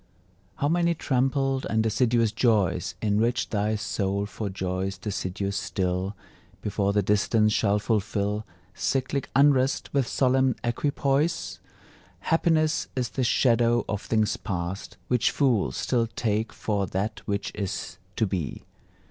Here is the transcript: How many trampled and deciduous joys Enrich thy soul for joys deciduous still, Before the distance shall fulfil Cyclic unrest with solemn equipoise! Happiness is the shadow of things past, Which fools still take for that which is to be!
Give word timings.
How 0.55 0.67
many 0.67 0.95
trampled 0.95 1.67
and 1.69 1.83
deciduous 1.83 2.31
joys 2.31 2.95
Enrich 3.03 3.49
thy 3.51 3.75
soul 3.75 4.25
for 4.25 4.49
joys 4.49 4.97
deciduous 4.97 5.55
still, 5.57 6.15
Before 6.63 6.91
the 6.91 7.03
distance 7.03 7.53
shall 7.53 7.77
fulfil 7.77 8.43
Cyclic 8.73 9.29
unrest 9.35 9.93
with 9.93 10.07
solemn 10.07 10.55
equipoise! 10.63 11.59
Happiness 12.21 12.87
is 12.95 13.09
the 13.09 13.23
shadow 13.23 13.85
of 13.87 14.01
things 14.01 14.37
past, 14.37 14.97
Which 15.07 15.29
fools 15.29 15.77
still 15.77 16.07
take 16.07 16.51
for 16.51 16.87
that 16.87 17.21
which 17.27 17.51
is 17.53 17.99
to 18.15 18.25
be! 18.25 18.63